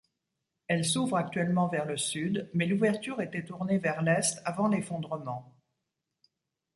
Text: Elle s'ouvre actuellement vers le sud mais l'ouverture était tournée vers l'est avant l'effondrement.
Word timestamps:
Elle 0.67 0.83
s'ouvre 0.83 1.15
actuellement 1.17 1.67
vers 1.67 1.85
le 1.85 1.95
sud 1.95 2.49
mais 2.55 2.65
l'ouverture 2.65 3.21
était 3.21 3.45
tournée 3.45 3.77
vers 3.77 4.01
l'est 4.01 4.39
avant 4.45 4.67
l'effondrement. 4.67 5.53